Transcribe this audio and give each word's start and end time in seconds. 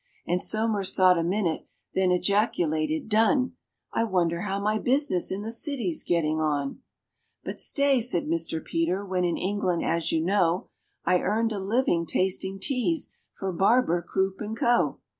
And 0.25 0.41
SOMERS 0.41 0.95
thought 0.95 1.19
a 1.19 1.23
minute, 1.23 1.67
then 1.93 2.09
ejaculated, 2.09 3.07
"Done! 3.07 3.53
I 3.93 4.03
wonder 4.03 4.41
how 4.41 4.59
my 4.59 4.79
business 4.79 5.29
in 5.31 5.43
the 5.43 5.51
City's 5.51 6.03
getting 6.03 6.39
on?" 6.39 6.79
"But 7.43 7.59
stay," 7.59 8.01
said 8.01 8.25
MR. 8.25 8.65
PETER: 8.65 9.05
"when 9.05 9.23
in 9.23 9.37
England, 9.37 9.85
as 9.85 10.11
you 10.11 10.19
know, 10.25 10.69
I 11.05 11.19
earned 11.19 11.51
a 11.51 11.59
living 11.59 12.07
tasting 12.07 12.57
teas 12.59 13.11
for 13.35 13.51
BARBER, 13.51 14.01
CROOP, 14.01 14.41
AND 14.41 14.57
CO. 14.57 14.97